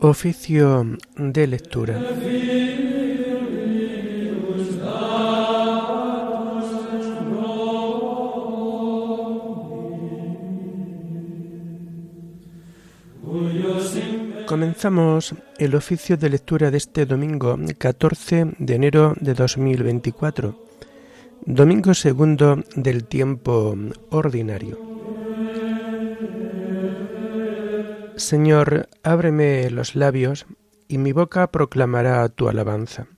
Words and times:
Oficio 0.00 0.84
de 1.16 1.46
lectura. 1.46 1.98
Comenzamos 14.46 15.34
el 15.58 15.74
oficio 15.74 16.16
de 16.16 16.30
lectura 16.30 16.70
de 16.70 16.76
este 16.76 17.06
domingo 17.06 17.58
14 17.78 18.54
de 18.58 18.74
enero 18.74 19.14
de 19.18 19.34
2024, 19.34 20.62
domingo 21.46 21.94
segundo 21.94 22.62
del 22.76 23.04
tiempo 23.04 23.74
ordinario. 24.10 24.95
Señor, 28.16 28.88
ábreme 29.02 29.68
los 29.70 29.94
labios, 29.94 30.46
y 30.88 30.96
mi 30.96 31.12
boca 31.12 31.52
proclamará 31.52 32.26
tu 32.30 32.48
alabanza. 32.48 33.08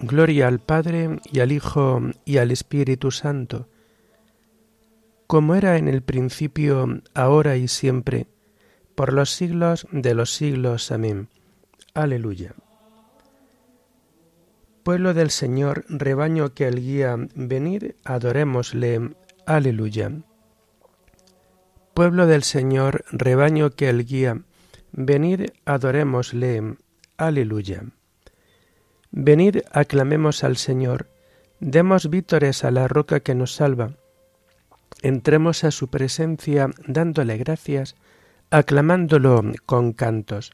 Gloria 0.00 0.48
al 0.48 0.58
Padre 0.58 1.20
y 1.30 1.38
al 1.38 1.52
Hijo 1.52 2.00
y 2.24 2.38
al 2.38 2.50
Espíritu 2.50 3.12
Santo, 3.12 3.68
como 5.28 5.54
era 5.54 5.76
en 5.76 5.86
el 5.86 6.02
principio, 6.02 7.02
ahora 7.14 7.56
y 7.56 7.68
siempre, 7.68 8.26
por 8.96 9.12
los 9.12 9.30
siglos 9.30 9.86
de 9.92 10.14
los 10.14 10.34
siglos. 10.34 10.90
Amén. 10.90 11.28
Aleluya. 11.94 12.54
Pueblo 14.82 15.14
del 15.14 15.30
Señor, 15.30 15.84
rebaño 15.88 16.52
que 16.52 16.66
el 16.66 16.80
guía, 16.80 17.16
venid, 17.36 17.92
adorémosle. 18.04 19.14
Aleluya. 19.46 20.10
Pueblo 21.94 22.26
del 22.26 22.44
Señor, 22.44 23.04
rebaño 23.10 23.70
que 23.70 23.88
el 23.88 24.04
guía, 24.04 24.42
venid, 24.92 25.50
adorémosle. 25.64 26.76
Aleluya. 27.16 27.82
Venid, 29.10 29.58
aclamemos 29.72 30.44
al 30.44 30.56
Señor, 30.56 31.08
demos 31.58 32.08
vítores 32.08 32.64
a 32.64 32.70
la 32.70 32.86
roca 32.86 33.20
que 33.20 33.34
nos 33.34 33.54
salva. 33.54 33.90
Entremos 35.02 35.64
a 35.64 35.72
su 35.72 35.88
presencia 35.88 36.70
dándole 36.86 37.36
gracias, 37.36 37.96
aclamándolo 38.50 39.42
con 39.66 39.92
cantos. 39.92 40.52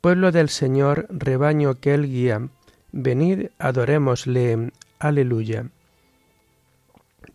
Pueblo 0.00 0.32
del 0.32 0.48
Señor, 0.48 1.06
rebaño 1.10 1.74
que 1.74 1.92
él 1.92 2.08
guía, 2.08 2.48
venid, 2.92 3.48
adorémosle. 3.58 4.70
Aleluya. 4.98 5.66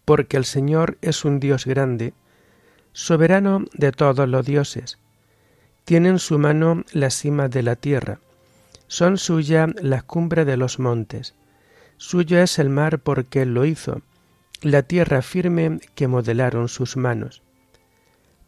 Porque 0.04 0.38
el 0.38 0.46
Señor 0.46 0.98
es 1.02 1.26
un 1.26 1.40
Dios 1.40 1.66
grande, 1.66 2.14
soberano 2.94 3.66
de 3.74 3.92
todos 3.92 4.28
los 4.28 4.46
dioses. 4.46 4.98
Tiene 5.86 6.10
en 6.10 6.20
su 6.20 6.38
mano 6.38 6.84
la 6.94 7.10
cima 7.10 7.48
de 7.48 7.64
la 7.64 7.76
tierra, 7.76 8.20
son 8.92 9.18
suya 9.18 9.68
las 9.82 10.04
cumbres 10.04 10.46
de 10.46 10.58
los 10.58 10.78
montes. 10.78 11.34
Suyo 11.96 12.40
es 12.40 12.60
el 12.60 12.70
mar 12.70 13.00
porque 13.00 13.44
él 13.44 13.54
lo 13.54 13.64
hizo, 13.64 14.02
la 14.62 14.84
tierra 14.84 15.22
firme 15.22 15.80
que 15.96 16.10
modelaron 16.10 16.68
sus 16.68 16.98
manos. 16.98 17.42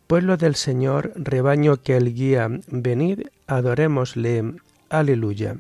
Pueblo 0.06 0.36
del 0.36 0.56
Señor, 0.56 1.14
rebaño 1.16 1.78
que 1.78 1.96
él 1.96 2.14
guía, 2.14 2.50
venid, 2.68 3.28
adorémosle. 3.48 4.56
Aleluya. 4.90 5.56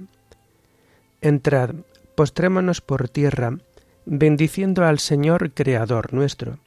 Entrad, 1.22 1.76
postrémonos 2.16 2.82
por 2.82 3.08
tierra, 3.08 3.58
bendiciendo 4.06 4.84
al 4.84 5.00
Señor 5.00 5.54
Creador 5.54 6.14
nuestro 6.14 6.60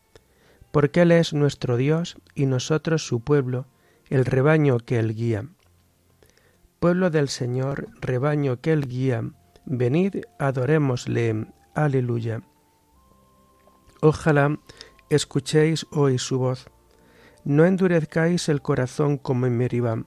porque 0.77 1.01
Él 1.01 1.13
es 1.13 1.33
nuestro 1.33 1.79
Dios 1.79 2.19
y 2.35 2.45
nosotros 2.45 3.07
su 3.07 3.21
pueblo, 3.21 3.65
el 4.11 4.27
rebaño 4.27 4.77
que 4.79 4.99
Él 4.99 5.15
guía. 5.15 5.49
Pueblo 6.81 7.09
del 7.09 7.31
Señor, 7.31 7.89
rebaño 8.03 8.61
que 8.61 8.75
Él 8.75 8.86
guía, 8.86 9.25
venid, 9.65 10.25
adorémosle. 10.39 11.47
Aleluya. 11.75 12.42
Ojalá 14.03 14.59
escuchéis 15.09 15.86
hoy 15.92 16.19
su 16.19 16.41
voz. 16.41 16.69
No 17.42 17.65
endurezcáis 17.65 18.51
el 18.51 18.61
corazón 18.61 19.17
como 19.17 19.47
en 19.47 19.57
Meribá, 19.57 20.05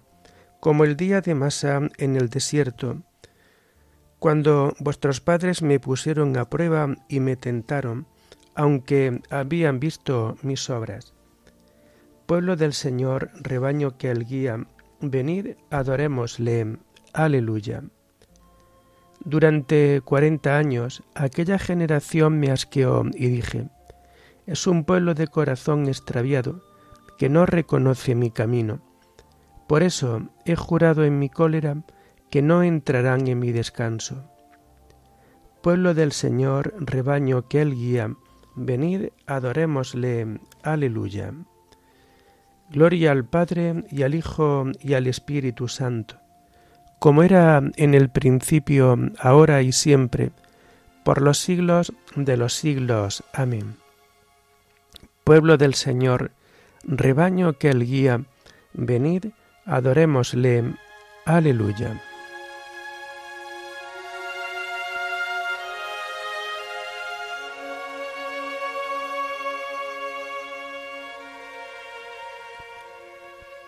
como 0.59 0.83
el 0.83 0.95
día 0.95 1.21
de 1.21 1.33
Masa 1.33 1.81
en 1.97 2.15
el 2.15 2.29
desierto, 2.29 3.01
cuando 4.19 4.75
vuestros 4.79 5.19
padres 5.19 5.63
me 5.63 5.79
pusieron 5.79 6.37
a 6.37 6.47
prueba 6.47 6.95
y 7.07 7.21
me 7.21 7.35
tentaron, 7.37 8.05
aunque 8.55 9.21
habían 9.29 9.79
visto 9.79 10.37
mis 10.41 10.69
obras. 10.69 11.13
Pueblo 12.25 12.55
del 12.55 12.73
Señor, 12.73 13.31
rebaño 13.41 13.97
que 13.97 14.11
él 14.11 14.25
guía, 14.25 14.67
venid, 15.01 15.55
adorémosle. 15.71 16.77
Aleluya. 17.13 17.83
Durante 19.23 20.01
cuarenta 20.01 20.57
años 20.57 21.03
aquella 21.15 21.59
generación 21.59 22.39
me 22.39 22.51
asqueó 22.51 23.03
y 23.13 23.27
dije, 23.27 23.67
es 24.45 24.65
un 24.67 24.83
pueblo 24.83 25.13
de 25.13 25.27
corazón 25.27 25.87
extraviado, 25.87 26.61
que 27.17 27.29
no 27.29 27.45
reconoce 27.45 28.15
mi 28.15 28.31
camino. 28.31 28.81
Por 29.67 29.83
eso 29.83 30.29
he 30.45 30.55
jurado 30.55 31.03
en 31.03 31.19
mi 31.19 31.29
cólera 31.29 31.83
que 32.31 32.41
no 32.41 32.63
entrarán 32.63 33.27
en 33.27 33.39
mi 33.39 33.51
descanso. 33.51 34.23
Pueblo 35.61 35.93
del 35.93 36.13
Señor, 36.13 36.73
rebaño 36.79 37.47
que 37.47 37.61
él 37.61 37.75
guía, 37.75 38.15
Venid, 38.61 39.11
adorémosle. 39.25 40.41
Aleluya. 40.63 41.31
Gloria 42.69 43.11
al 43.13 43.23
Padre 43.23 43.85
y 43.89 44.03
al 44.03 44.13
Hijo 44.13 44.65
y 44.81 44.95
al 44.95 45.07
Espíritu 45.07 45.69
Santo, 45.69 46.17
como 46.99 47.23
era 47.23 47.63
en 47.77 47.93
el 47.93 48.09
principio, 48.09 48.97
ahora 49.17 49.61
y 49.61 49.71
siempre, 49.71 50.31
por 51.05 51.21
los 51.21 51.37
siglos 51.37 51.93
de 52.17 52.35
los 52.35 52.53
siglos. 52.53 53.23
Amén. 53.33 53.77
Pueblo 55.23 55.55
del 55.55 55.73
Señor, 55.73 56.31
rebaño 56.83 57.53
que 57.53 57.69
el 57.69 57.85
guía, 57.85 58.25
venid, 58.73 59.27
adorémosle. 59.65 60.75
Aleluya. 61.25 62.08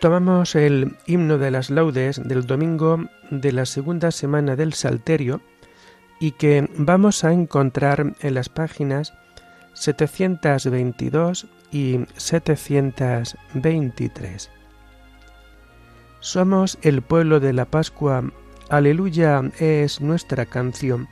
Tomamos 0.01 0.55
el 0.55 0.97
himno 1.05 1.37
de 1.37 1.51
las 1.51 1.69
laudes 1.69 2.27
del 2.27 2.47
domingo 2.47 3.05
de 3.29 3.51
la 3.51 3.67
segunda 3.67 4.09
semana 4.09 4.55
del 4.55 4.73
Salterio 4.73 5.41
y 6.19 6.31
que 6.31 6.67
vamos 6.75 7.23
a 7.23 7.31
encontrar 7.31 8.15
en 8.19 8.33
las 8.33 8.49
páginas 8.49 9.13
722 9.73 11.45
y 11.71 11.99
723. 12.17 14.49
Somos 16.19 16.79
el 16.81 17.03
pueblo 17.03 17.39
de 17.39 17.53
la 17.53 17.65
Pascua, 17.65 18.23
aleluya 18.69 19.43
es 19.59 20.01
nuestra 20.01 20.47
canción. 20.47 21.09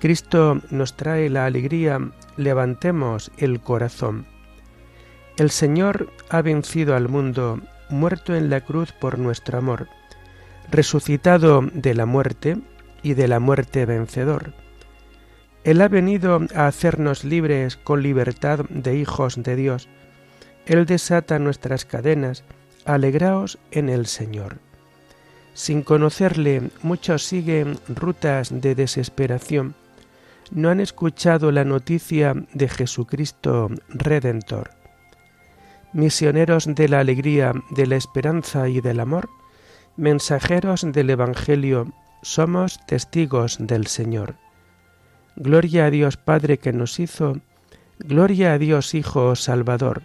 Cristo 0.00 0.60
nos 0.68 0.98
trae 0.98 1.30
la 1.30 1.46
alegría, 1.46 1.98
levantemos 2.36 3.32
el 3.38 3.62
corazón. 3.62 4.26
El 5.38 5.48
Señor 5.48 6.12
ha 6.28 6.42
vencido 6.42 6.94
al 6.94 7.08
mundo, 7.08 7.58
muerto 7.92 8.34
en 8.34 8.50
la 8.50 8.62
cruz 8.62 8.92
por 8.92 9.18
nuestro 9.18 9.58
amor, 9.58 9.88
resucitado 10.70 11.62
de 11.72 11.94
la 11.94 12.06
muerte 12.06 12.58
y 13.02 13.14
de 13.14 13.28
la 13.28 13.38
muerte 13.38 13.86
vencedor. 13.86 14.54
Él 15.64 15.80
ha 15.80 15.88
venido 15.88 16.40
a 16.54 16.66
hacernos 16.66 17.22
libres 17.22 17.76
con 17.76 18.02
libertad 18.02 18.64
de 18.68 18.96
hijos 18.96 19.40
de 19.40 19.54
Dios. 19.54 19.88
Él 20.66 20.86
desata 20.86 21.38
nuestras 21.38 21.84
cadenas, 21.84 22.42
alegraos 22.84 23.58
en 23.70 23.88
el 23.88 24.06
Señor. 24.06 24.58
Sin 25.54 25.82
conocerle, 25.82 26.70
muchos 26.82 27.24
siguen 27.24 27.78
rutas 27.88 28.60
de 28.60 28.74
desesperación. 28.74 29.74
No 30.50 30.70
han 30.70 30.80
escuchado 30.80 31.52
la 31.52 31.64
noticia 31.64 32.34
de 32.54 32.68
Jesucristo 32.68 33.70
Redentor 33.88 34.81
misioneros 35.92 36.66
de 36.66 36.88
la 36.88 37.00
alegría, 37.00 37.52
de 37.70 37.86
la 37.86 37.96
esperanza 37.96 38.68
y 38.68 38.80
del 38.80 39.00
amor, 39.00 39.28
mensajeros 39.96 40.86
del 40.90 41.10
Evangelio, 41.10 41.92
somos 42.22 42.78
testigos 42.86 43.58
del 43.60 43.86
Señor. 43.86 44.36
Gloria 45.36 45.86
a 45.86 45.90
Dios 45.90 46.16
Padre 46.16 46.58
que 46.58 46.72
nos 46.72 47.00
hizo, 47.00 47.40
gloria 47.98 48.52
a 48.54 48.58
Dios 48.58 48.94
Hijo 48.94 49.34
Salvador, 49.36 50.02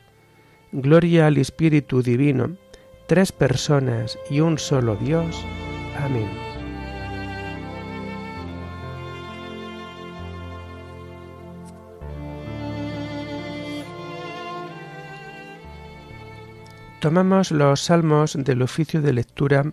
gloria 0.72 1.28
al 1.28 1.38
Espíritu 1.38 2.02
Divino, 2.02 2.58
tres 3.08 3.32
personas 3.32 4.18
y 4.30 4.42
un 4.42 4.58
solo 4.58 4.96
Dios. 4.96 5.46
Amén. 6.00 6.47
Tomamos 17.08 17.52
los 17.52 17.80
salmos 17.80 18.36
del 18.38 18.62
oficio 18.62 19.02
de 19.02 19.14
lectura 19.14 19.72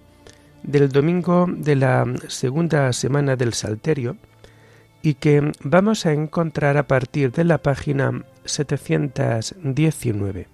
del 0.63 0.89
domingo 0.89 1.47
de 1.49 1.75
la 1.75 2.05
segunda 2.29 2.93
semana 2.93 3.35
del 3.35 3.55
Salterio 3.55 4.17
y 5.03 5.15
que 5.15 5.51
vamos 5.65 6.07
a 6.07 6.13
encontrar 6.13 6.77
a 6.77 6.87
partir 6.87 7.33
de 7.33 7.43
la 7.43 7.59
página 7.59 8.25
719. 8.45 10.47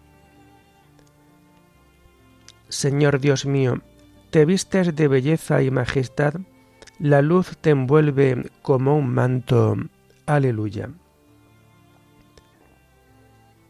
Señor 2.70 3.20
Dios 3.20 3.44
mío, 3.44 3.82
te 4.30 4.46
vistes 4.46 4.96
de 4.96 5.06
belleza 5.06 5.62
y 5.62 5.70
majestad, 5.70 6.32
la 6.98 7.20
luz 7.20 7.58
te 7.58 7.68
envuelve 7.68 8.50
como 8.62 8.96
un 8.96 9.12
manto. 9.12 9.76
Aleluya. 10.24 10.88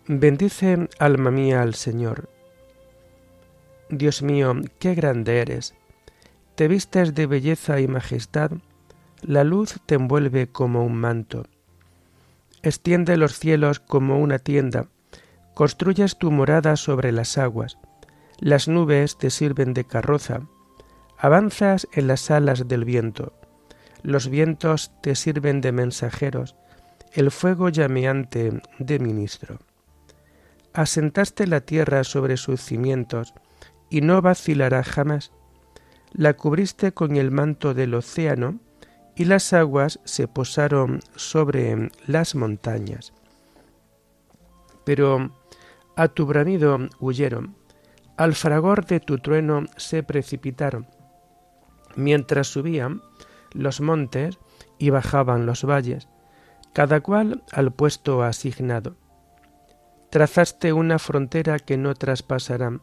Bendice, 0.06 0.88
alma 1.00 1.32
mía, 1.32 1.62
al 1.62 1.74
Señor. 1.74 2.28
Dios 3.90 4.22
mío, 4.22 4.54
qué 4.78 4.94
grande 4.94 5.40
eres. 5.40 5.74
Te 6.54 6.68
vistes 6.68 7.14
de 7.14 7.26
belleza 7.26 7.80
y 7.80 7.88
majestad, 7.88 8.52
la 9.22 9.44
luz 9.44 9.80
te 9.86 9.96
envuelve 9.96 10.48
como 10.48 10.84
un 10.84 10.94
manto. 10.94 11.44
Extiende 12.62 13.16
los 13.16 13.38
cielos 13.38 13.80
como 13.80 14.18
una 14.18 14.38
tienda, 14.38 14.86
construyes 15.54 16.18
tu 16.18 16.30
morada 16.30 16.76
sobre 16.76 17.12
las 17.12 17.38
aguas, 17.38 17.78
las 18.38 18.68
nubes 18.68 19.18
te 19.18 19.30
sirven 19.30 19.74
de 19.74 19.84
carroza, 19.84 20.42
avanzas 21.18 21.88
en 21.92 22.06
las 22.06 22.30
alas 22.30 22.68
del 22.68 22.84
viento, 22.84 23.32
los 24.02 24.28
vientos 24.28 24.92
te 25.02 25.14
sirven 25.14 25.60
de 25.60 25.72
mensajeros, 25.72 26.56
el 27.12 27.30
fuego 27.30 27.68
llameante 27.70 28.62
de 28.78 28.98
ministro 28.98 29.58
asentaste 30.72 31.46
la 31.46 31.60
tierra 31.60 32.04
sobre 32.04 32.36
sus 32.36 32.60
cimientos, 32.60 33.34
y 33.90 34.00
no 34.00 34.22
vacilará 34.22 34.82
jamás. 34.82 35.32
La 36.12 36.34
cubriste 36.34 36.92
con 36.92 37.16
el 37.16 37.30
manto 37.30 37.74
del 37.74 37.94
océano, 37.94 38.60
y 39.16 39.24
las 39.26 39.52
aguas 39.52 40.00
se 40.04 40.28
posaron 40.28 41.00
sobre 41.14 41.90
las 42.06 42.34
montañas. 42.34 43.12
Pero 44.84 45.36
a 45.96 46.08
tu 46.08 46.24
bramido 46.24 46.78
huyeron, 47.00 47.54
al 48.16 48.34
fragor 48.34 48.86
de 48.86 49.00
tu 49.00 49.18
trueno 49.18 49.64
se 49.76 50.02
precipitaron. 50.02 50.86
Mientras 51.96 52.46
subían 52.46 53.02
los 53.52 53.80
montes 53.80 54.38
y 54.78 54.90
bajaban 54.90 55.44
los 55.44 55.64
valles, 55.64 56.08
cada 56.72 57.00
cual 57.00 57.42
al 57.52 57.72
puesto 57.72 58.22
asignado 58.22 58.96
trazaste 60.10 60.72
una 60.72 60.98
frontera 60.98 61.58
que 61.58 61.76
no 61.76 61.94
traspasarán 61.94 62.80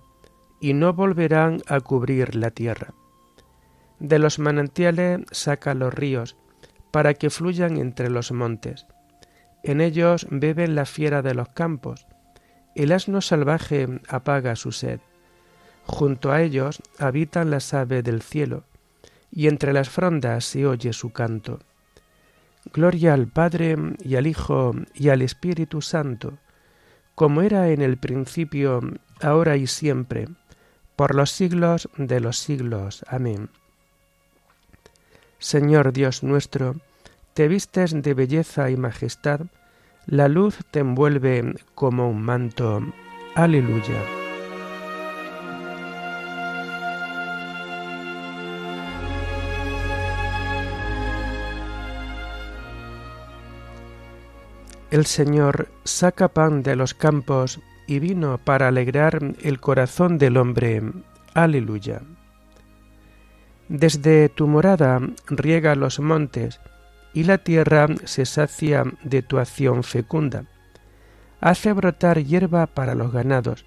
y 0.60 0.74
no 0.74 0.94
volverán 0.94 1.62
a 1.68 1.80
cubrir 1.80 2.36
la 2.36 2.52
tierra. 2.52 2.94
De 4.00 4.20
los 4.20 4.40
manantiales 4.40 5.22
saca 5.32 5.74
los 5.74 5.94
ríos, 5.94 6.36
para 6.92 7.14
que 7.14 7.30
fluyan 7.30 7.78
entre 7.78 8.10
los 8.10 8.32
montes. 8.32 8.86
En 9.64 9.82
ellos 9.82 10.28
beben 10.30 10.76
la 10.76 10.86
fiera 10.86 11.22
de 11.22 11.34
los 11.34 11.50
campos, 11.50 12.08
el 12.76 12.92
asno 12.92 13.22
salvaje 13.22 13.88
apaga 14.08 14.56
su 14.56 14.72
sed. 14.72 15.00
Junto 15.86 16.32
a 16.32 16.42
ellos 16.42 16.82
habitan 17.00 17.50
las 17.50 17.74
aves 17.74 18.04
del 18.04 18.22
cielo, 18.22 18.66
y 19.32 19.48
entre 19.48 19.74
las 19.74 19.90
frondas 19.90 20.46
se 20.46 20.68
oye 20.68 20.94
su 20.94 21.12
canto. 21.12 21.60
Gloria 22.74 23.14
al 23.14 23.28
Padre 23.28 23.78
y 24.04 24.16
al 24.16 24.28
Hijo 24.28 24.76
y 24.94 25.10
al 25.10 25.22
Espíritu 25.22 25.82
Santo, 25.82 26.38
como 27.16 27.42
era 27.42 27.70
en 27.70 27.82
el 27.82 27.98
principio, 27.98 28.80
ahora 29.22 29.58
y 29.58 29.66
siempre, 29.66 30.28
por 30.98 31.16
los 31.16 31.32
siglos 31.32 31.88
de 31.96 32.20
los 32.20 32.40
siglos. 32.40 33.06
Amén. 33.08 33.50
Señor 35.40 35.94
Dios 35.94 36.24
nuestro, 36.24 36.76
te 37.36 37.48
vistes 37.48 38.02
de 38.02 38.14
belleza 38.16 38.72
y 38.72 38.78
majestad, 38.78 39.42
la 40.08 40.28
luz 40.28 40.58
te 40.72 40.80
envuelve 40.80 41.54
como 41.76 42.10
un 42.10 42.24
manto. 42.24 42.82
Aleluya. 43.36 44.02
El 54.90 55.06
Señor 55.06 55.68
saca 55.84 56.30
pan 56.30 56.64
de 56.64 56.76
los 56.76 56.96
campos 56.96 57.60
y 57.88 58.00
vino 58.00 58.38
para 58.38 58.68
alegrar 58.68 59.20
el 59.42 59.60
corazón 59.60 60.18
del 60.18 60.38
hombre. 60.38 60.84
Aleluya. 61.34 62.02
Desde 63.70 64.30
tu 64.30 64.48
morada 64.48 65.00
riega 65.28 65.76
los 65.76 66.00
montes, 66.00 66.60
y 67.14 67.24
la 67.24 67.40
tierra 67.40 67.88
se 68.04 68.26
sacia 68.26 68.84
de 69.04 69.24
tu 69.24 69.40
acción 69.40 69.84
fecunda. 69.84 70.46
Hace 71.42 71.74
brotar 71.74 72.24
hierba 72.24 72.68
para 72.68 72.94
los 72.94 73.12
ganados, 73.12 73.66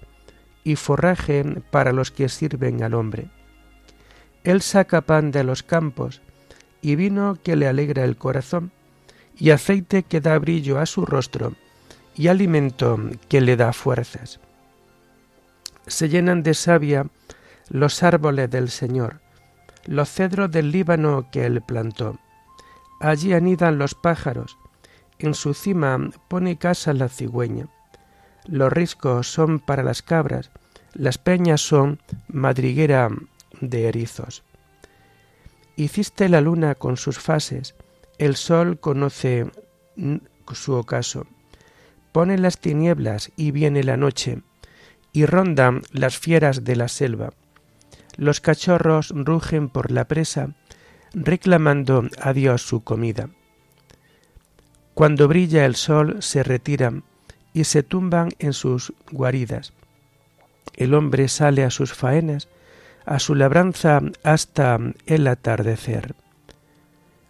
y 0.63 0.75
forraje 0.75 1.43
para 1.71 1.91
los 1.91 2.11
que 2.11 2.29
sirven 2.29 2.83
al 2.83 2.93
hombre. 2.93 3.29
Él 4.43 4.61
saca 4.61 5.01
pan 5.01 5.31
de 5.31 5.43
los 5.43 5.63
campos, 5.63 6.21
y 6.81 6.95
vino 6.95 7.37
que 7.43 7.55
le 7.55 7.67
alegra 7.67 8.03
el 8.03 8.17
corazón 8.17 8.71
y 9.37 9.51
aceite 9.51 10.03
que 10.03 10.21
da 10.21 10.37
brillo 10.37 10.79
a 10.79 10.85
su 10.85 11.05
rostro, 11.05 11.53
y 12.15 12.27
alimento 12.27 12.99
que 13.29 13.41
le 13.41 13.55
da 13.55 13.73
fuerzas. 13.73 14.39
Se 15.87 16.09
llenan 16.09 16.43
de 16.43 16.53
savia 16.53 17.07
los 17.69 18.03
árboles 18.03 18.49
del 18.49 18.69
Señor, 18.69 19.21
los 19.85 20.09
cedros 20.09 20.51
del 20.51 20.71
Líbano 20.71 21.29
que 21.31 21.45
él 21.45 21.61
plantó. 21.61 22.19
Allí 22.99 23.33
anidan 23.33 23.77
los 23.77 23.95
pájaros, 23.95 24.57
en 25.19 25.33
su 25.33 25.53
cima 25.53 25.97
pone 26.27 26.57
casa 26.57 26.93
la 26.93 27.09
cigüeña. 27.09 27.67
Los 28.45 28.71
riscos 28.71 29.31
son 29.31 29.59
para 29.59 29.83
las 29.83 30.01
cabras, 30.01 30.51
las 30.93 31.17
peñas 31.17 31.61
son 31.61 31.99
madriguera 32.27 33.09
de 33.59 33.87
erizos. 33.87 34.43
Hiciste 35.75 36.27
la 36.29 36.41
luna 36.41 36.75
con 36.75 36.97
sus 36.97 37.17
fases, 37.19 37.75
el 38.17 38.35
sol 38.35 38.79
conoce 38.79 39.49
su 40.53 40.73
ocaso. 40.73 41.25
Pone 42.11 42.37
las 42.37 42.59
tinieblas 42.59 43.31
y 43.35 43.51
viene 43.51 43.83
la 43.83 43.97
noche, 43.97 44.41
y 45.13 45.25
rondan 45.25 45.81
las 45.91 46.17
fieras 46.17 46.63
de 46.63 46.75
la 46.75 46.87
selva. 46.87 47.31
Los 48.17 48.41
cachorros 48.41 49.11
rugen 49.15 49.69
por 49.69 49.91
la 49.91 50.05
presa, 50.05 50.55
reclamando 51.13 52.07
a 52.19 52.33
Dios 52.33 52.61
su 52.61 52.83
comida. 52.83 53.29
Cuando 54.93 55.27
brilla 55.27 55.65
el 55.65 55.75
sol 55.75 56.17
se 56.19 56.43
retiran 56.43 57.03
y 57.53 57.63
se 57.65 57.83
tumban 57.83 58.29
en 58.39 58.53
sus 58.53 58.93
guaridas. 59.11 59.73
El 60.75 60.93
hombre 60.93 61.27
sale 61.27 61.63
a 61.63 61.69
sus 61.69 61.93
faenas, 61.93 62.47
a 63.05 63.19
su 63.19 63.35
labranza 63.35 64.01
hasta 64.23 64.79
el 65.05 65.27
atardecer. 65.27 66.15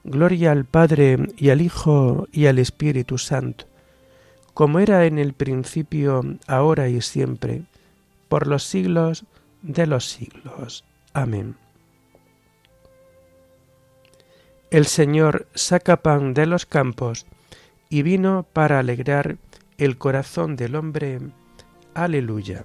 Gloria 0.03 0.51
al 0.51 0.65
Padre 0.65 1.17
y 1.37 1.49
al 1.49 1.61
Hijo 1.61 2.27
y 2.31 2.47
al 2.47 2.59
Espíritu 2.59 3.17
Santo, 3.17 3.65
como 4.53 4.79
era 4.79 5.05
en 5.05 5.17
el 5.17 5.33
principio, 5.33 6.23
ahora 6.47 6.89
y 6.89 7.01
siempre, 7.01 7.63
por 8.27 8.47
los 8.47 8.63
siglos 8.63 9.25
de 9.61 9.87
los 9.87 10.09
siglos. 10.09 10.85
Amén. 11.13 11.55
El 14.69 14.85
Señor 14.85 15.47
saca 15.53 15.97
pan 15.97 16.33
de 16.33 16.45
los 16.45 16.65
campos 16.65 17.25
y 17.89 18.03
vino 18.03 18.45
para 18.53 18.79
alegrar 18.79 19.37
el 19.77 19.97
corazón 19.97 20.55
del 20.55 20.75
hombre. 20.75 21.19
Aleluya. 21.93 22.63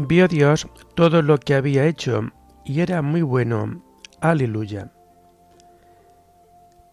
Vio 0.00 0.28
Dios 0.28 0.68
todo 0.94 1.22
lo 1.22 1.38
que 1.38 1.56
había 1.56 1.86
hecho 1.86 2.30
y 2.64 2.82
era 2.82 3.02
muy 3.02 3.20
bueno. 3.20 3.82
Aleluya. 4.20 4.92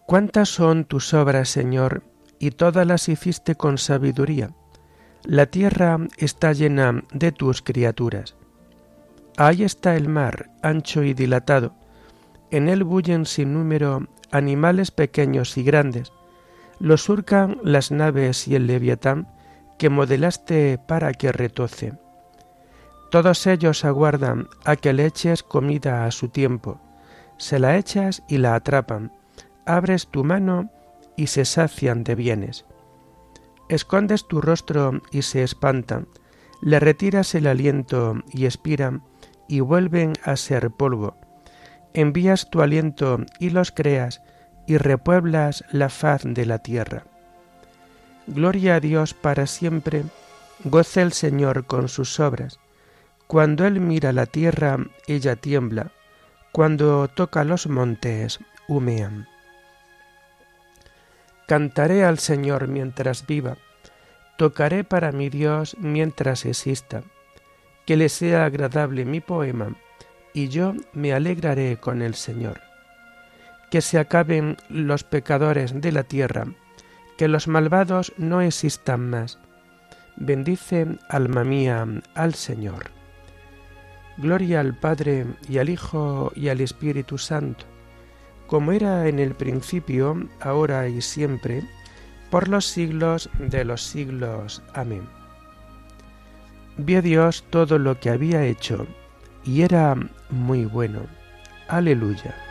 ¿Cuántas 0.06 0.48
son 0.48 0.84
tus 0.84 1.14
obras, 1.14 1.48
Señor? 1.48 2.02
Y 2.40 2.50
todas 2.50 2.84
las 2.84 3.08
hiciste 3.08 3.54
con 3.54 3.78
sabiduría. 3.78 4.50
La 5.22 5.46
tierra 5.46 5.98
está 6.16 6.52
llena 6.52 7.04
de 7.12 7.30
tus 7.30 7.62
criaturas. 7.62 8.34
Ahí 9.36 9.62
está 9.62 9.94
el 9.94 10.08
mar, 10.08 10.50
ancho 10.62 11.04
y 11.04 11.14
dilatado. 11.14 11.74
En 12.50 12.68
él 12.68 12.82
bullen 12.82 13.24
sin 13.24 13.54
número 13.54 14.08
animales 14.32 14.90
pequeños 14.90 15.56
y 15.56 15.62
grandes. 15.62 16.12
Lo 16.80 16.96
surcan 16.96 17.58
las 17.62 17.92
naves 17.92 18.48
y 18.48 18.56
el 18.56 18.66
leviatán 18.66 19.28
que 19.78 19.90
modelaste 19.90 20.78
para 20.88 21.12
que 21.12 21.30
retoce 21.30 21.94
todos 23.10 23.46
ellos 23.46 23.84
aguardan 23.84 24.48
a 24.64 24.76
que 24.76 24.92
le 24.92 25.06
eches 25.06 25.42
comida 25.42 26.06
a 26.06 26.10
su 26.10 26.28
tiempo. 26.28 26.80
Se 27.38 27.58
la 27.58 27.76
echas 27.76 28.22
y 28.28 28.38
la 28.38 28.54
atrapan. 28.54 29.12
Abres 29.64 30.08
tu 30.08 30.24
mano 30.24 30.70
y 31.16 31.28
se 31.28 31.44
sacian 31.44 32.04
de 32.04 32.14
bienes. 32.14 32.64
Escondes 33.68 34.26
tu 34.26 34.40
rostro 34.40 35.02
y 35.10 35.22
se 35.22 35.42
espantan, 35.42 36.06
le 36.62 36.78
retiras 36.78 37.34
el 37.34 37.46
aliento 37.46 38.14
y 38.32 38.44
expiran 38.44 39.02
y 39.48 39.60
vuelven 39.60 40.12
a 40.24 40.36
ser 40.36 40.70
polvo. 40.70 41.16
Envías 41.92 42.48
tu 42.50 42.62
aliento 42.62 43.18
y 43.40 43.50
los 43.50 43.72
creas 43.72 44.22
y 44.66 44.78
repueblas 44.78 45.64
la 45.72 45.88
faz 45.88 46.22
de 46.24 46.46
la 46.46 46.58
tierra. 46.58 47.04
Gloria 48.26 48.76
a 48.76 48.80
Dios 48.80 49.14
para 49.14 49.46
siempre, 49.46 50.04
goce 50.64 51.02
el 51.02 51.12
Señor 51.12 51.66
con 51.66 51.88
sus 51.88 52.20
obras. 52.20 52.58
Cuando 53.26 53.66
Él 53.66 53.80
mira 53.80 54.12
la 54.12 54.26
tierra, 54.26 54.78
ella 55.06 55.36
tiembla, 55.36 55.90
cuando 56.52 57.08
toca 57.08 57.44
los 57.44 57.66
montes, 57.66 58.38
humean. 58.68 59.26
Cantaré 61.46 62.04
al 62.04 62.18
Señor 62.18 62.68
mientras 62.68 63.26
viva, 63.26 63.56
tocaré 64.36 64.84
para 64.84 65.12
mi 65.12 65.28
Dios 65.28 65.76
mientras 65.78 66.44
exista, 66.44 67.02
que 67.84 67.96
le 67.96 68.08
sea 68.08 68.44
agradable 68.44 69.04
mi 69.04 69.20
poema, 69.20 69.76
y 70.32 70.48
yo 70.48 70.74
me 70.92 71.12
alegraré 71.12 71.78
con 71.78 72.02
el 72.02 72.14
Señor. 72.14 72.60
Que 73.70 73.80
se 73.80 73.98
acaben 73.98 74.56
los 74.68 75.02
pecadores 75.02 75.80
de 75.80 75.92
la 75.92 76.04
tierra, 76.04 76.46
que 77.18 77.26
los 77.26 77.48
malvados 77.48 78.12
no 78.18 78.40
existan 78.40 79.10
más. 79.10 79.38
Bendice, 80.16 80.86
alma 81.08 81.44
mía, 81.44 81.86
al 82.14 82.34
Señor. 82.34 82.95
Gloria 84.18 84.60
al 84.60 84.74
Padre 84.74 85.26
y 85.48 85.58
al 85.58 85.68
Hijo 85.68 86.32
y 86.34 86.48
al 86.48 86.60
Espíritu 86.60 87.18
Santo, 87.18 87.64
como 88.46 88.72
era 88.72 89.08
en 89.08 89.18
el 89.18 89.34
principio, 89.34 90.26
ahora 90.40 90.88
y 90.88 91.02
siempre, 91.02 91.62
por 92.30 92.48
los 92.48 92.66
siglos 92.66 93.28
de 93.38 93.64
los 93.64 93.82
siglos. 93.82 94.62
Amén. 94.74 95.02
Vio 96.78 97.02
Dios 97.02 97.44
todo 97.50 97.78
lo 97.78 97.98
que 98.00 98.10
había 98.10 98.44
hecho, 98.44 98.86
y 99.44 99.62
era 99.62 99.96
muy 100.30 100.64
bueno. 100.64 101.00
Aleluya. 101.68 102.45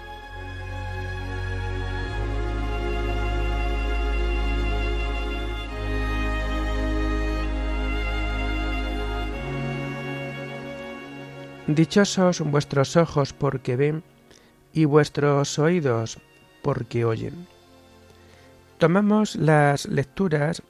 Dichosos 11.68 12.42
vuestros 12.42 12.96
ojos 12.96 13.34
porque 13.34 13.76
ven 13.76 14.04
y 14.72 14.86
vuestros 14.86 15.58
oídos 15.58 16.20
porque 16.62 17.06
oyen. 17.06 17.48
Tomamos 18.78 19.36
las 19.36 19.88
lecturas 19.88 20.62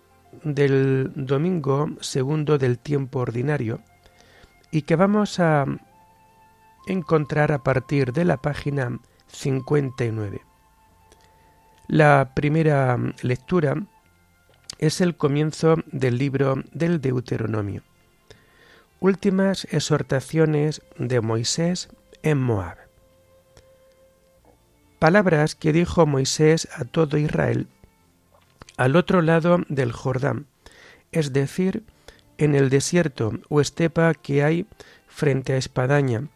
del 0.44 1.12
domingo 1.14 1.90
segundo 2.00 2.58
del 2.58 2.80
tiempo 2.80 3.20
ordinario 3.20 3.82
y 4.72 4.84
que 4.84 4.96
vamos 4.96 5.40
a 5.42 5.66
encontrar 6.88 7.52
a 7.52 7.62
partir 7.62 8.14
de 8.14 8.24
la 8.24 8.38
página 8.38 8.98
59. 9.28 10.42
La 11.90 12.32
primera 12.34 12.98
lectura 13.22 13.75
es 14.78 15.02
el 15.02 15.18
comienzo 15.18 15.75
del 15.88 16.18
libro 16.18 16.56
del 16.72 17.02
Deuteronomio. 17.02 17.84
Últimas 19.00 19.66
exhortaciones 19.72 20.82
de 20.98 21.22
Moisés 21.22 21.90
en 22.24 22.38
Moab. 22.38 22.78
Palabras 25.00 25.56
que 25.56 25.74
dijo 25.74 26.06
Moisés 26.06 26.68
a 26.75 26.86
todo 26.86 27.18
Israel 27.18 27.68
al 28.78 28.96
otro 28.96 29.22
lado 29.22 29.60
del 29.70 29.92
Jordán, 29.92 30.48
es 31.12 31.34
decir, 31.34 31.84
en 32.38 32.56
el 32.56 32.70
desierto 32.70 33.34
o 33.50 33.62
estepa 33.62 34.14
que 34.14 34.44
hay 34.44 34.68
frente 35.08 35.54
a 35.54 35.58
Espadaña, 35.58 36.28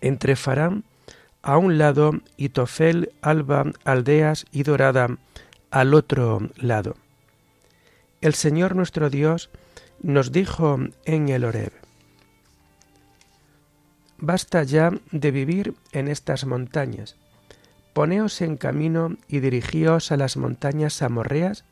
entre 0.00 0.36
Farán 0.36 0.84
a 1.42 1.56
un 1.56 1.78
lado 1.78 2.12
y 2.36 2.50
Tofel, 2.50 3.12
Alba, 3.22 3.72
Aldeas 3.84 4.46
y 4.50 4.62
Dorada 4.62 5.18
al 5.70 5.94
otro 5.94 6.40
lado. 6.56 6.96
El 8.20 8.34
Señor 8.34 8.76
nuestro 8.76 9.08
Dios 9.08 9.50
nos 10.02 10.32
dijo 10.32 10.78
en 11.04 11.28
el 11.28 11.44
Horeb, 11.44 11.72
Basta 14.18 14.62
ya 14.62 14.92
de 15.12 15.30
vivir 15.30 15.74
en 15.92 16.08
estas 16.08 16.44
montañas. 16.44 17.16
Poneos 17.94 18.42
en 18.42 18.56
camino 18.56 19.16
y 19.28 19.40
dirigíos 19.40 20.12
a 20.12 20.16
las 20.16 20.36
montañas 20.36 21.00
amorreas 21.00 21.64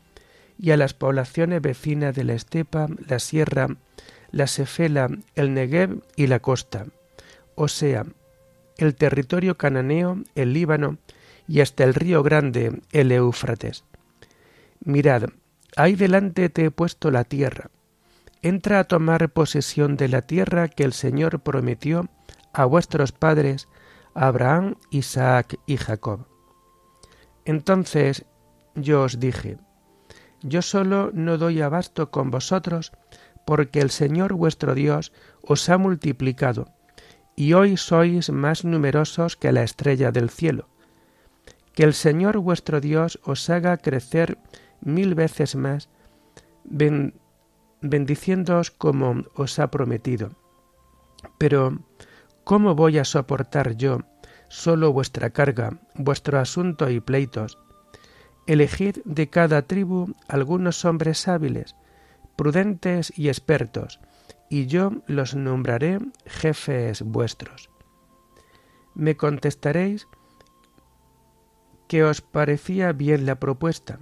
y 0.59 0.71
a 0.71 0.77
las 0.77 0.95
poblaciones 0.95 1.61
vecinas 1.61 2.15
de 2.15 2.25
la 2.25 2.33
estepa, 2.33 2.89
la 3.07 3.19
sierra, 3.19 3.69
la 4.31 4.47
sefela, 4.47 5.09
el 5.35 5.55
Negev 5.55 6.03
y 6.17 6.27
la 6.27 6.41
costa, 6.41 6.87
o 7.55 7.69
sea, 7.69 8.07
el 8.79 8.95
territorio 8.95 9.57
cananeo, 9.57 10.23
el 10.35 10.53
Líbano 10.53 10.99
y 11.47 11.61
hasta 11.61 11.85
el 11.85 11.95
río 11.95 12.23
grande, 12.23 12.81
el 12.93 13.13
Éufrates. 13.13 13.85
Mirad, 14.85 15.25
ahí 15.77 15.97
delante 15.97 16.49
te 16.49 16.65
he 16.65 16.71
puesto 16.71 17.11
la 17.11 17.25
tierra, 17.25 17.71
entra 18.43 18.81
a 18.81 18.85
tomar 18.85 19.29
posesión 19.31 19.97
de 19.97 20.09
la 20.09 20.23
tierra 20.23 20.69
que 20.69 20.85
el 20.85 20.93
Señor 20.93 21.41
prometió 21.41 22.09
a 22.53 22.65
vuestros 22.65 23.13
padres, 23.13 23.69
Abraham, 24.15 24.77
Isaac 24.91 25.59
y 25.67 25.77
Jacob. 25.77 26.27
Entonces 27.45 28.25
yo 28.75 29.03
os 29.03 29.19
dije, 29.21 29.59
yo 30.43 30.63
solo 30.63 31.11
no 31.13 31.39
doy 31.39 31.61
abasto 31.61 32.11
con 32.11 32.31
vosotros, 32.31 32.93
porque 33.45 33.81
el 33.81 33.91
Señor 33.91 34.35
vuestro 34.35 34.75
Dios 34.75 35.13
os 35.43 35.69
ha 35.69 35.79
multiplicado, 35.79 36.69
y 37.35 37.55
hoy 37.55 37.77
sois 37.77 38.31
más 38.31 38.65
numerosos 38.65 39.37
que 39.37 39.53
la 39.53 39.63
estrella 39.63 40.13
del 40.13 40.31
cielo. 40.31 40.69
Que 41.73 41.85
el 41.85 41.95
Señor 41.95 42.39
vuestro 42.39 42.81
Dios 42.81 43.21
os 43.25 43.49
haga 43.51 43.77
crecer 43.77 44.39
mil 44.81 45.15
veces 45.15 45.57
más, 45.57 45.89
bendiciéndoos 47.81 48.71
como 48.71 49.25
os 49.35 49.59
ha 49.59 49.71
prometido. 49.71 50.31
Pero, 51.39 51.79
¿cómo 52.45 52.75
voy 52.75 52.99
a 52.99 53.05
soportar 53.05 53.77
yo 53.77 54.01
solo 54.49 54.93
vuestra 54.93 55.31
carga, 55.31 55.81
vuestro 55.95 56.39
asunto 56.39 56.91
y 56.91 57.01
pleitos? 57.01 57.59
Elegid 58.47 58.99
de 59.05 59.29
cada 59.29 59.63
tribu 59.63 60.15
algunos 60.27 60.85
hombres 60.85 61.29
hábiles, 61.29 61.77
prudentes 62.37 63.13
y 63.17 63.29
expertos, 63.29 64.01
y 64.49 64.67
yo 64.67 64.93
los 65.07 65.35
nombraré 65.35 65.99
jefes 66.25 67.03
vuestros. 67.03 67.69
Me 68.95 69.17
contestaréis 69.17 70.09
que 71.89 72.05
os 72.05 72.21
parecía 72.21 72.93
bien 72.93 73.27
la 73.27 73.39
propuesta, 73.39 73.99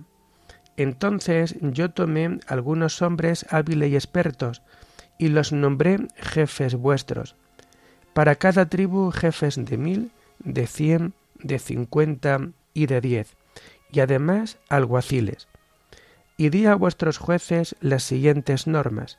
entonces 0.77 1.57
yo 1.61 1.91
tomé 1.91 2.39
algunos 2.47 3.01
hombres 3.03 3.47
hábiles 3.51 3.91
y 3.91 3.95
expertos, 3.95 4.63
y 5.19 5.29
los 5.29 5.53
nombré 5.53 6.09
jefes 6.17 6.75
vuestros. 6.75 7.35
Para 8.13 8.37
cada 8.37 8.69
tribu 8.69 9.11
jefes 9.11 9.57
de 9.57 9.77
mil, 9.79 10.11
de 10.39 10.67
cien, 10.67 11.15
de 11.39 11.59
cincuenta 11.59 12.41
y 12.75 12.87
de 12.87 13.01
diez, 13.01 13.37
y 13.91 14.01
además 14.01 14.59
alguaciles. 14.69 15.49
Y 16.37 16.51
di 16.51 16.67
a 16.67 16.75
vuestros 16.75 17.17
jueces 17.17 17.77
las 17.81 18.03
siguientes 18.03 18.67
normas. 18.67 19.19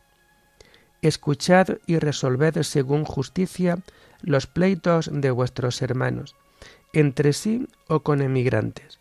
Escuchad 1.02 1.78
y 1.88 1.98
resolved 1.98 2.62
según 2.64 3.06
justicia 3.06 3.80
los 4.22 4.46
pleitos 4.46 5.10
de 5.12 5.32
vuestros 5.32 5.82
hermanos, 5.82 6.36
entre 6.94 7.34
sí 7.34 7.68
o 7.88 8.02
con 8.02 8.22
emigrantes 8.22 8.97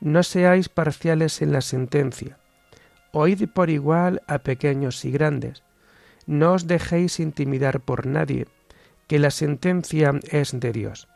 no 0.00 0.22
seáis 0.22 0.68
parciales 0.68 1.42
en 1.42 1.52
la 1.52 1.60
sentencia. 1.60 2.38
Oíd 3.12 3.48
por 3.48 3.70
igual 3.70 4.22
a 4.26 4.38
pequeños 4.38 5.04
y 5.04 5.10
grandes. 5.10 5.62
No 6.26 6.52
os 6.52 6.66
dejéis 6.66 7.20
intimidar 7.20 7.80
por 7.80 8.06
nadie, 8.06 8.46
que 9.06 9.18
la 9.18 9.30
sentencia 9.30 10.12
es 10.30 10.58
de 10.58 10.72
Dios. 10.72 11.08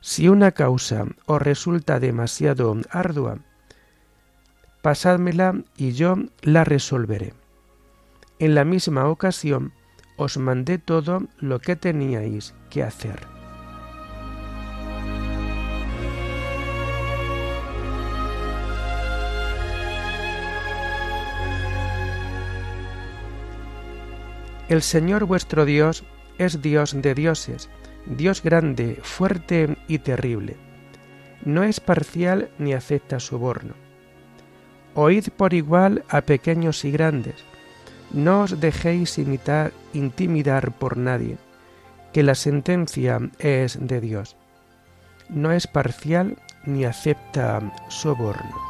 Si 0.00 0.28
una 0.28 0.52
causa 0.52 1.04
os 1.26 1.42
resulta 1.42 2.00
demasiado 2.00 2.74
ardua, 2.90 3.38
pasádmela 4.80 5.62
y 5.76 5.92
yo 5.92 6.16
la 6.40 6.64
resolveré. 6.64 7.34
En 8.38 8.54
la 8.54 8.64
misma 8.64 9.08
ocasión 9.08 9.74
os 10.16 10.38
mandé 10.38 10.78
todo 10.78 11.28
lo 11.38 11.60
que 11.60 11.76
teníais 11.76 12.54
que 12.70 12.82
hacer. 12.82 13.39
El 24.70 24.82
Señor 24.82 25.24
vuestro 25.24 25.64
Dios 25.64 26.04
es 26.38 26.62
Dios 26.62 26.94
de 26.94 27.12
dioses, 27.16 27.68
Dios 28.06 28.40
grande, 28.40 29.00
fuerte 29.02 29.76
y 29.88 29.98
terrible. 29.98 30.56
no 31.44 31.64
es 31.64 31.80
parcial 31.80 32.50
ni 32.56 32.72
acepta 32.72 33.18
soborno. 33.18 33.74
Oíd 34.94 35.30
por 35.36 35.54
igual 35.54 36.04
a 36.08 36.20
pequeños 36.20 36.84
y 36.84 36.92
grandes, 36.92 37.34
no 38.12 38.42
os 38.42 38.60
dejéis 38.60 39.18
imitar, 39.18 39.72
intimidar 39.92 40.70
por 40.78 40.96
nadie, 40.96 41.36
que 42.12 42.22
la 42.22 42.36
sentencia 42.36 43.18
es 43.40 43.76
de 43.80 44.00
Dios. 44.00 44.36
No 45.28 45.50
es 45.50 45.66
parcial 45.66 46.36
ni 46.64 46.84
acepta 46.84 47.60
soborno. 47.88 48.69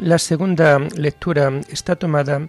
La 0.00 0.16
segunda 0.16 0.78
lectura 0.78 1.60
está 1.68 1.94
tomada 1.94 2.48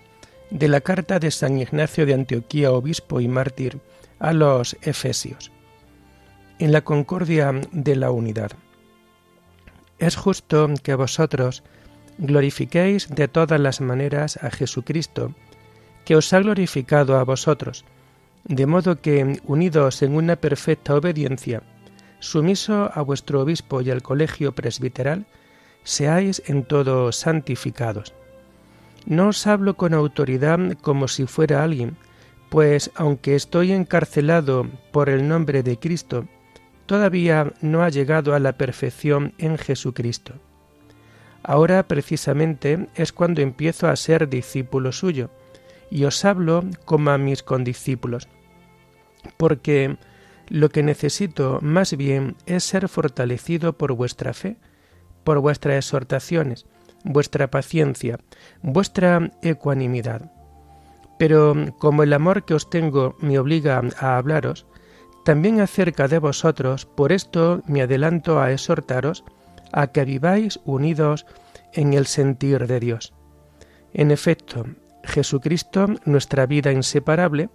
de 0.52 0.70
la 0.70 0.80
carta 0.80 1.20
de 1.20 1.32
San 1.32 1.60
Ignacio 1.60 2.06
de 2.06 2.14
Antioquía, 2.14 2.72
obispo 2.72 3.20
y 3.20 3.28
mártir, 3.28 3.82
a 4.20 4.32
los 4.32 4.78
Efesios, 4.82 5.52
en 6.60 6.72
la 6.72 6.80
concordia 6.80 7.52
de 7.74 7.98
la 7.98 8.12
unidad. 8.12 8.54
Es 10.00 10.16
justo 10.16 10.70
que 10.82 10.96
vosotros 10.96 11.62
glorifiquéis 12.20 13.10
de 13.10 13.28
todas 13.28 13.60
las 13.60 13.82
maneras 13.82 14.40
a 14.42 14.50
Jesucristo, 14.50 15.36
que 16.06 16.16
os 16.16 16.32
ha 16.32 16.40
glorificado 16.40 17.18
a 17.18 17.26
vosotros, 17.26 17.84
de 18.46 18.66
modo 18.66 19.02
que, 19.02 19.42
unidos 19.44 20.04
en 20.04 20.16
una 20.16 20.38
perfecta 20.38 20.96
obediencia, 20.96 21.64
sumiso 22.20 22.90
a 22.94 23.02
vuestro 23.02 23.42
obispo 23.42 23.82
y 23.82 23.92
al 23.92 24.02
colegio 24.02 24.56
presbiteral, 24.56 25.26
seáis 25.84 26.42
en 26.46 26.64
todo 26.64 27.12
santificados. 27.12 28.14
No 29.06 29.30
os 29.30 29.48
hablo 29.48 29.76
con 29.76 29.94
autoridad 29.94 30.60
como 30.82 31.08
si 31.08 31.26
fuera 31.26 31.64
alguien, 31.64 31.98
pues 32.50 32.92
aunque 32.96 33.36
estoy 33.36 33.72
encarcelado 33.72 34.68
por 34.92 35.10
el 35.10 35.28
nombre 35.28 35.64
de 35.64 35.78
Cristo, 35.78 36.28
todavía 36.86 37.54
no 37.62 37.84
ha 37.84 37.90
llegado 37.90 38.36
a 38.36 38.40
la 38.40 38.58
perfección 38.58 39.34
en 39.38 39.58
Jesucristo. 39.58 40.34
Ahora 41.44 41.88
precisamente 41.88 42.88
es 42.96 43.12
cuando 43.12 43.42
empiezo 43.42 43.88
a 43.88 43.96
ser 43.96 44.30
discípulo 44.30 44.92
suyo, 44.92 45.30
y 45.90 46.06
os 46.06 46.24
hablo 46.24 46.64
como 46.86 47.12
a 47.12 47.18
mis 47.18 47.44
condiscípulos, 47.44 48.28
porque 49.38 49.98
lo 50.50 50.70
que 50.70 50.84
necesito 50.84 51.60
más 51.62 51.96
bien 51.96 52.36
es 52.46 52.64
ser 52.64 52.88
fortalecido 52.90 53.74
por 53.74 53.94
vuestra 53.94 54.34
fe, 54.34 54.58
por 55.24 55.40
vuestras 55.40 55.86
exhortaciones, 55.86 56.66
vuestra 57.04 57.50
paciencia, 57.50 58.20
vuestra 58.62 59.32
ecuanimidad. 59.42 60.32
Pero 61.18 61.56
como 61.78 62.04
el 62.04 62.14
amor 62.14 62.46
que 62.46 62.54
os 62.54 62.70
tengo 62.70 63.16
me 63.20 63.38
obliga 63.38 63.82
a 64.00 64.18
hablaros, 64.18 64.66
también 65.24 65.62
acerca 65.62 66.08
de 66.08 66.20
vosotros, 66.20 66.86
por 66.86 67.12
esto 67.12 67.62
me 67.68 67.82
adelanto 67.82 68.40
a 68.40 68.52
exhortaros 68.52 69.24
a 69.72 69.88
que 69.88 70.04
viváis 70.04 70.60
unidos 70.66 71.26
en 71.74 71.94
el 71.94 72.08
sentir 72.08 72.68
de 72.68 72.80
Dios. 72.80 73.14
En 73.94 74.12
efecto, 74.12 74.66
Jesucristo, 75.04 75.88
nuestra 76.06 76.46
vida 76.46 76.72
inseparable, 76.72 77.50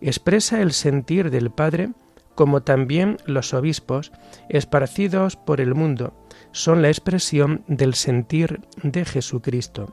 expresa 0.00 0.60
el 0.62 0.72
sentir 0.72 1.30
del 1.30 1.50
Padre, 1.50 1.90
como 2.34 2.62
también 2.62 3.18
los 3.26 3.52
obispos, 3.52 4.12
esparcidos 4.48 5.36
por 5.36 5.60
el 5.60 5.74
mundo, 5.74 6.14
son 6.52 6.82
la 6.82 6.88
expresión 6.88 7.64
del 7.66 7.94
sentir 7.94 8.60
de 8.82 9.04
Jesucristo. 9.04 9.92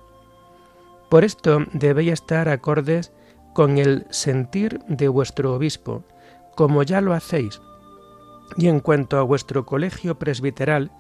Por 1.09 1.23
esto 1.23 1.65
debéis 1.73 2.13
estar 2.13 2.49
acordes 2.49 3.13
con 3.53 3.77
el 3.77 4.05
sentir 4.09 4.79
de 4.87 5.07
vuestro 5.07 5.53
obispo, 5.53 6.03
como 6.55 6.83
ya 6.83 7.01
lo 7.01 7.13
hacéis. 7.13 7.61
Y 8.57 8.67
en 8.67 8.79
cuanto 8.79 9.17
a 9.17 9.23
vuestro 9.23 9.65
colegio 9.65 10.19
presbiteral, 10.19 10.91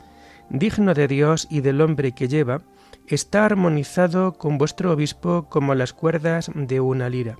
digno 0.49 0.93
de 0.93 1.07
Dios 1.07 1.47
y 1.49 1.61
del 1.61 1.81
hombre 1.81 2.13
que 2.13 2.27
lleva, 2.27 2.61
está 3.07 3.45
armonizado 3.45 4.33
con 4.33 4.57
vuestro 4.57 4.91
obispo 4.91 5.47
como 5.49 5.75
las 5.75 5.93
cuerdas 5.93 6.51
de 6.53 6.79
una 6.79 7.09
lira. 7.09 7.37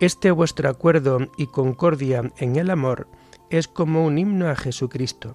Este 0.00 0.30
vuestro 0.30 0.68
acuerdo 0.68 1.18
y 1.36 1.46
concordia 1.46 2.32
en 2.38 2.56
el 2.56 2.70
amor 2.70 3.06
es 3.50 3.68
como 3.68 4.04
un 4.04 4.18
himno 4.18 4.48
a 4.48 4.56
Jesucristo. 4.56 5.34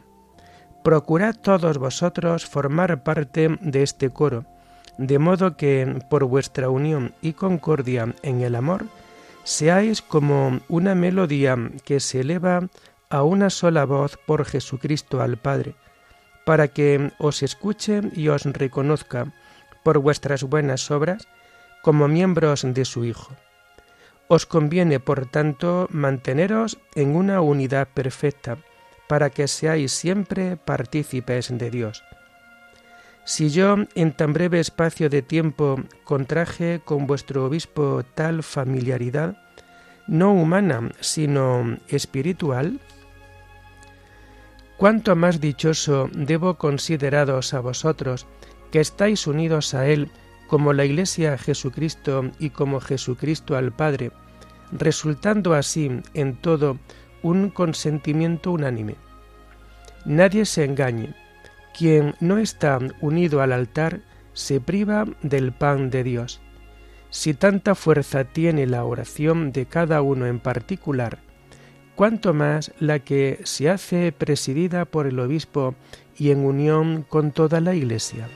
Procurad 0.86 1.36
todos 1.36 1.80
vosotros 1.80 2.46
formar 2.46 3.02
parte 3.02 3.58
de 3.60 3.82
este 3.82 4.12
coro, 4.12 4.46
de 5.00 5.18
modo 5.18 5.58
que, 5.58 6.00
por 6.12 6.26
vuestra 6.26 6.70
unión 6.70 7.16
y 7.24 7.34
concordia 7.34 8.14
en 8.22 8.42
el 8.42 8.54
amor, 8.54 8.86
seáis 9.44 10.04
como 10.04 10.60
una 10.70 10.94
melodía 10.94 11.58
que 11.86 12.00
se 12.00 12.22
eleva 12.22 12.70
a 13.10 13.24
una 13.24 13.50
sola 13.50 13.84
voz 13.86 14.20
por 14.28 14.46
Jesucristo 14.46 15.24
al 15.24 15.38
Padre, 15.38 15.74
para 16.46 16.68
que 16.68 17.12
os 17.18 17.42
escuche 17.42 18.04
y 18.14 18.28
os 18.28 18.44
reconozca 18.44 19.34
por 19.84 19.98
vuestras 19.98 20.44
buenas 20.44 20.92
obras 20.92 21.28
como 21.82 22.08
miembros 22.08 22.62
de 22.64 22.86
su 22.86 23.06
Hijo. 23.06 23.34
Os 24.28 24.46
conviene, 24.46 25.00
por 25.00 25.26
tanto, 25.26 25.88
manteneros 25.90 26.78
en 26.94 27.16
una 27.16 27.42
unidad 27.42 27.88
perfecta, 27.88 28.60
para 29.08 29.30
que 29.30 29.48
seáis 29.48 29.92
siempre 29.92 30.58
partícipes 30.58 31.56
de 31.58 31.70
Dios. 31.70 32.04
Si 33.26 33.50
yo 33.50 33.78
en 33.96 34.12
tan 34.14 34.34
breve 34.34 34.60
espacio 34.60 35.10
de 35.10 35.24
tiempo 35.24 35.82
contraje 36.04 36.82
con 36.86 37.08
vuestro 37.08 37.46
obispo 37.46 38.04
tal 38.14 38.44
familiaridad, 38.44 39.38
no 40.08 40.32
humana, 40.34 40.92
sino 41.00 41.78
espiritual, 41.88 42.80
cuánto 44.78 45.16
más 45.16 45.42
dichoso 45.42 46.10
debo 46.14 46.60
consideraros 46.60 47.56
a 47.56 47.62
vosotros, 47.62 48.28
que 48.72 48.80
estáis 48.80 49.26
unidos 49.26 49.74
a 49.74 49.88
Él 49.88 50.12
como 50.48 50.74
la 50.74 50.86
Iglesia 50.86 51.34
a 51.34 51.38
Jesucristo 51.38 52.30
y 52.40 52.52
como 52.52 52.80
Jesucristo 52.80 53.58
al 53.58 53.72
Padre, 53.72 54.12
resultando 54.72 55.54
así 55.54 55.90
en 56.14 56.36
todo 56.36 56.78
un 57.26 57.50
consentimiento 57.50 58.52
unánime. 58.52 58.98
Nadie 60.06 60.46
se 60.46 60.64
engañe. 60.64 61.16
Quien 61.76 62.14
no 62.20 62.38
está 62.38 62.78
unido 63.02 63.42
al 63.42 63.52
altar 63.52 64.02
se 64.34 64.62
priva 64.62 65.06
del 65.24 65.52
pan 65.52 65.90
de 65.90 66.04
Dios. 66.04 66.40
Si 67.10 67.34
tanta 67.34 67.74
fuerza 67.74 68.26
tiene 68.26 68.68
la 68.68 68.86
oración 68.86 69.52
de 69.52 69.66
cada 69.66 70.04
uno 70.04 70.28
en 70.28 70.40
particular, 70.40 71.18
cuanto 71.96 72.34
más 72.36 72.72
la 72.80 73.00
que 73.00 73.40
se 73.44 73.72
hace 73.72 74.12
presidida 74.12 74.86
por 74.86 75.08
el 75.08 75.20
obispo 75.20 75.74
y 76.16 76.30
en 76.30 76.46
unión 76.46 77.04
con 77.10 77.32
toda 77.32 77.60
la 77.60 77.74
Iglesia. 77.74 78.28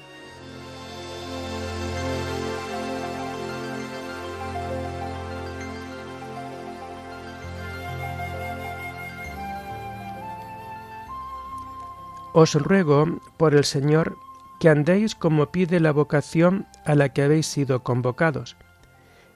Os 12.42 12.54
ruego, 12.54 13.20
por 13.36 13.54
el 13.54 13.66
Señor, 13.66 14.16
que 14.62 14.70
andéis 14.70 15.14
como 15.14 15.52
pide 15.52 15.82
la 15.82 15.92
vocación 15.92 16.68
a 16.86 16.96
la 16.96 17.10
que 17.10 17.22
habéis 17.22 17.48
sido 17.48 17.84
convocados. 17.84 18.56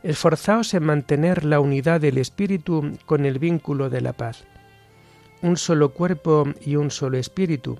Esforzaos 0.03 0.73
en 0.73 0.83
mantener 0.83 1.43
la 1.43 1.59
unidad 1.59 1.99
del 1.99 2.17
Espíritu 2.17 2.97
con 3.05 3.25
el 3.25 3.39
vínculo 3.39 3.89
de 3.89 3.99
la 3.99 4.13
paz. 4.13 4.45
Un 5.41 5.57
solo 5.57 5.89
cuerpo 5.89 6.45
y 6.61 6.77
un 6.77 6.91
solo 6.91 7.17
Espíritu, 7.17 7.77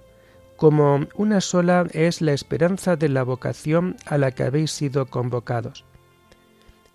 como 0.58 1.08
una 1.16 1.40
sola 1.40 1.88
es 1.94 2.20
la 2.20 2.34
esperanza 2.34 2.98
de 2.98 3.08
la 3.08 3.24
vocación 3.24 3.96
a 4.06 4.18
la 4.18 4.32
que 4.32 4.44
habéis 4.44 4.72
sido 4.72 5.06
convocados. 5.06 5.86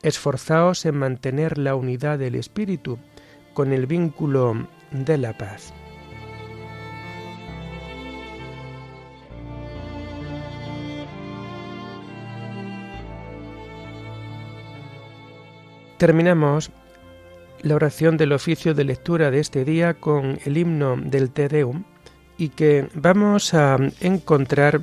Esforzaos 0.03 0.85
en 0.85 0.97
mantener 0.97 1.57
la 1.57 1.75
unidad 1.75 2.19
del 2.19 2.35
Espíritu 2.35 2.99
con 3.55 3.73
el 3.73 3.87
vínculo 3.87 4.69
de 4.91 5.17
la 5.17 5.33
paz. 5.39 5.73
Terminamos 15.99 16.71
la 17.61 17.75
oración 17.75 18.17
del 18.17 18.33
oficio 18.33 18.73
de 18.73 18.85
lectura 18.85 19.33
de 19.33 19.41
este 19.41 19.65
día 19.65 19.95
con 19.95 20.39
el 20.45 20.57
himno 20.57 20.97
del 20.97 21.31
Te 21.31 21.49
Deum 21.49 21.83
y 22.37 22.51
que 22.51 22.89
vamos 22.95 23.53
a 23.53 23.79
encontrar 24.01 24.83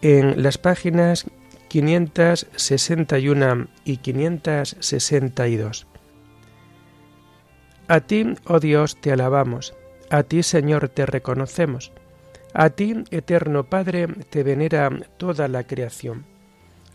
en 0.00 0.42
las 0.42 0.56
páginas 0.56 1.26
561 1.68 3.66
y 3.84 3.98
562. 3.98 5.86
A 7.88 8.00
ti, 8.00 8.24
oh 8.46 8.58
Dios, 8.58 8.96
te 8.98 9.12
alabamos, 9.12 9.74
a 10.08 10.22
ti, 10.22 10.42
Señor, 10.42 10.88
te 10.88 11.04
reconocemos, 11.04 11.92
a 12.54 12.70
ti, 12.70 13.04
eterno 13.10 13.64
Padre, 13.64 14.08
te 14.30 14.42
venera 14.42 14.88
toda 15.18 15.48
la 15.48 15.64
creación 15.64 16.24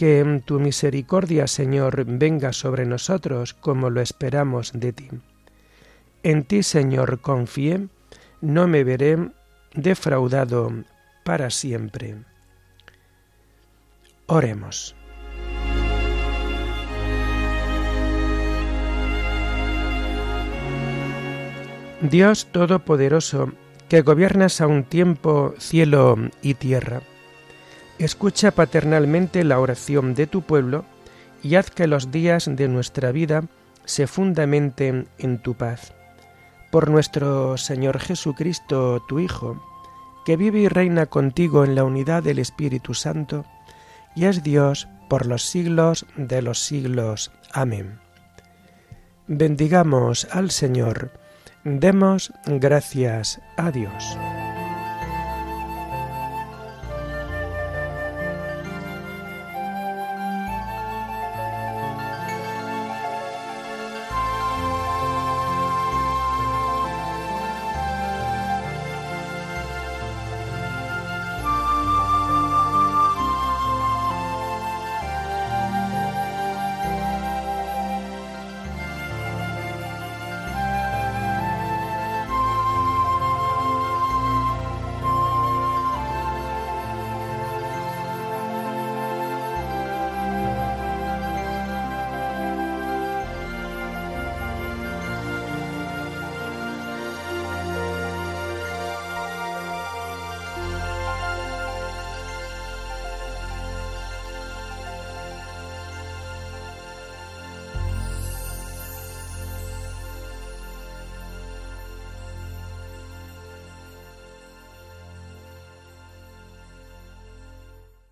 que 0.00 0.40
tu 0.46 0.58
misericordia, 0.60 1.46
Señor, 1.46 2.06
venga 2.06 2.54
sobre 2.54 2.86
nosotros 2.86 3.52
como 3.52 3.90
lo 3.90 4.00
esperamos 4.00 4.72
de 4.72 4.94
ti. 4.94 5.08
En 6.22 6.44
ti, 6.44 6.62
Señor, 6.62 7.20
confié, 7.20 7.88
no 8.40 8.66
me 8.66 8.82
veré 8.82 9.18
defraudado 9.74 10.72
para 11.22 11.50
siempre. 11.50 12.14
Oremos. 14.24 14.96
Dios 22.00 22.46
Todopoderoso, 22.46 23.52
que 23.90 24.00
gobiernas 24.00 24.62
a 24.62 24.66
un 24.66 24.84
tiempo 24.84 25.52
cielo 25.58 26.16
y 26.40 26.54
tierra, 26.54 27.02
Escucha 28.00 28.50
paternalmente 28.52 29.44
la 29.44 29.60
oración 29.60 30.14
de 30.14 30.26
tu 30.26 30.40
pueblo 30.40 30.86
y 31.42 31.56
haz 31.56 31.70
que 31.70 31.86
los 31.86 32.10
días 32.10 32.48
de 32.50 32.66
nuestra 32.66 33.12
vida 33.12 33.44
se 33.84 34.06
fundamenten 34.06 35.06
en 35.18 35.36
tu 35.36 35.52
paz. 35.52 35.92
Por 36.70 36.88
nuestro 36.88 37.58
Señor 37.58 37.98
Jesucristo, 37.98 39.04
tu 39.06 39.18
Hijo, 39.18 39.62
que 40.24 40.38
vive 40.38 40.60
y 40.60 40.68
reina 40.68 41.04
contigo 41.04 41.62
en 41.62 41.74
la 41.74 41.84
unidad 41.84 42.22
del 42.22 42.38
Espíritu 42.38 42.94
Santo, 42.94 43.44
y 44.16 44.24
es 44.24 44.42
Dios 44.42 44.88
por 45.10 45.26
los 45.26 45.42
siglos 45.42 46.06
de 46.16 46.40
los 46.40 46.58
siglos. 46.58 47.30
Amén. 47.52 48.00
Bendigamos 49.26 50.26
al 50.32 50.50
Señor, 50.50 51.12
demos 51.64 52.32
gracias 52.46 53.42
a 53.58 53.70
Dios. 53.70 54.16